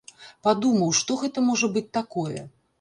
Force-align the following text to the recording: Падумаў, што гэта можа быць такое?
Падумаў, 0.47 0.95
што 1.01 1.19
гэта 1.25 1.45
можа 1.53 1.71
быць 1.79 1.87
такое? 2.03 2.39